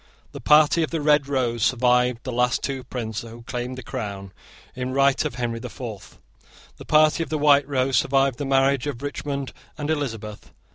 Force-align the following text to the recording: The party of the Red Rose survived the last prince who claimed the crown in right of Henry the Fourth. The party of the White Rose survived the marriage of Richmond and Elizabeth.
The 0.31 0.41
party 0.41 0.81
of 0.81 0.89
the 0.89 0.99
Red 0.99 1.27
Rose 1.27 1.61
survived 1.61 2.23
the 2.23 2.31
last 2.31 2.67
prince 2.89 3.21
who 3.21 3.43
claimed 3.43 3.77
the 3.77 3.83
crown 3.83 4.33
in 4.73 4.93
right 4.95 5.23
of 5.23 5.35
Henry 5.35 5.59
the 5.59 5.69
Fourth. 5.69 6.17
The 6.77 6.85
party 6.85 7.21
of 7.21 7.29
the 7.29 7.37
White 7.37 7.67
Rose 7.67 7.97
survived 7.97 8.39
the 8.39 8.45
marriage 8.47 8.87
of 8.87 9.03
Richmond 9.03 9.53
and 9.77 9.91
Elizabeth. 9.91 10.51